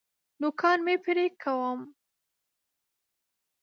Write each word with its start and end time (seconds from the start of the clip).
نوکان 0.41 0.77
مي 0.85 0.95
پرې 1.03 1.25
کوم. 1.41 1.79